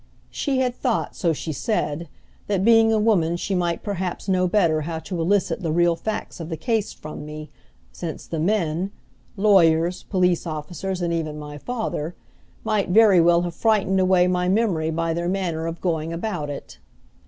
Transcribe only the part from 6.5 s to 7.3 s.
case from